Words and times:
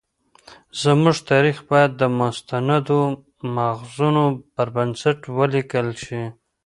زموږ 0.81 1.17
تاریخ 1.31 1.57
باید 1.69 1.91
د 2.01 2.03
مستندو 2.19 3.01
مأخذونو 3.55 4.23
پر 4.53 4.67
بنسټ 4.75 5.19
ولیکل 5.37 5.87
شي. 6.03 6.21